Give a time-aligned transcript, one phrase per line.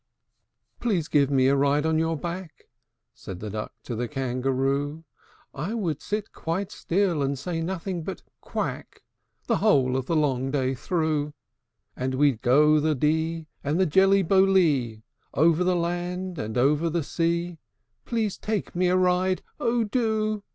[0.01, 0.77] II.
[0.79, 2.65] "Please give me a ride on your back,"
[3.13, 5.03] Said the Duck to the Kangaroo:
[5.53, 9.03] "I would sit quite still, and say nothing but 'Quack'
[9.45, 11.35] The whole of the long day through;
[11.95, 15.03] And we 'd go the Dee, and the Jelly Bo Lee,
[15.35, 17.59] Over the land, and over the sea:
[18.03, 19.43] Please take me a ride!
[19.59, 20.41] oh, do!"